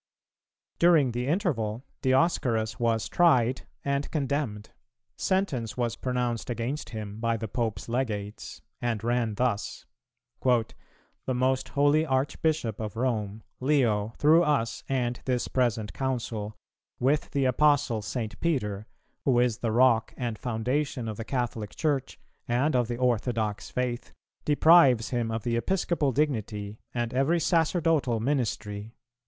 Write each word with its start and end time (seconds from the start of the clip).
During 0.79 1.11
the 1.11 1.27
interval, 1.27 1.85
Dioscorus 2.01 2.79
was 2.79 3.07
tried 3.07 3.67
and 3.85 4.09
condemned; 4.09 4.71
sentence 5.15 5.77
was 5.77 5.95
pronounced 5.95 6.49
against 6.49 6.89
him 6.89 7.19
by 7.19 7.37
the 7.37 7.47
Pope's 7.47 7.87
Legates, 7.87 8.63
and 8.81 9.03
ran 9.03 9.35
thus: 9.35 9.85
"The 10.41 11.35
most 11.35 11.69
holy 11.69 12.03
Archbishop 12.03 12.79
of 12.79 12.95
Rome, 12.95 13.43
Leo, 13.59 14.15
through 14.17 14.41
us 14.41 14.83
and 14.89 15.19
this 15.25 15.47
present 15.47 15.93
Council, 15.93 16.57
with 16.99 17.29
the 17.29 17.45
Apostle 17.45 18.01
St. 18.01 18.39
Peter, 18.39 18.87
who 19.23 19.37
is 19.37 19.59
the 19.59 19.71
rock 19.71 20.15
and 20.17 20.35
foundation 20.39 21.07
of 21.07 21.17
the 21.17 21.23
Catholic 21.23 21.75
Church 21.75 22.19
and 22.47 22.75
of 22.75 22.87
the 22.87 22.97
orthodox 22.97 23.69
faith, 23.69 24.13
deprives 24.45 25.09
him 25.11 25.29
of 25.29 25.43
the 25.43 25.57
Episcopal 25.57 26.11
dignity 26.11 26.79
and 26.91 27.13
every 27.13 27.39
sacerdotal 27.39 28.19
ministry." 28.19 28.95